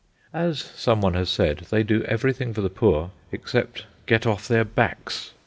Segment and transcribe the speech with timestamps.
[0.33, 4.65] As some one has said, they do everything for the poor except get off their
[4.65, 5.29] backs.